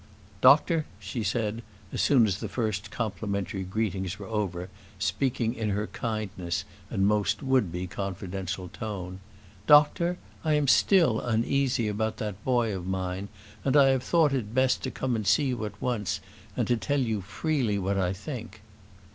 "Doctor," 0.41 0.87
she 0.99 1.21
said, 1.21 1.61
as 1.93 2.01
soon 2.01 2.25
as 2.25 2.39
the 2.39 2.49
first 2.49 2.89
complimentary 2.89 3.61
greetings 3.61 4.17
were 4.17 4.25
over, 4.25 4.67
speaking 4.97 5.53
in 5.53 5.69
her 5.69 5.85
kindest 5.85 6.65
and 6.89 7.05
most 7.07 7.43
would 7.43 7.71
be 7.71 7.85
confidential 7.85 8.67
tone, 8.67 9.19
"Doctor, 9.67 10.17
I 10.43 10.53
am 10.53 10.67
still 10.67 11.19
uneasy 11.21 11.87
about 11.87 12.17
that 12.17 12.43
boy 12.43 12.75
of 12.75 12.87
mine, 12.87 13.29
and 13.63 13.77
I 13.77 13.89
have 13.89 14.01
thought 14.01 14.33
it 14.33 14.55
best 14.55 14.81
to 14.85 14.89
come 14.89 15.15
and 15.15 15.27
see 15.27 15.45
you 15.45 15.63
at 15.65 15.79
once, 15.79 16.19
and 16.57 16.81
tell 16.81 16.99
you 16.99 17.21
freely 17.21 17.77
what 17.77 17.99
I 17.99 18.11
think." 18.11 18.63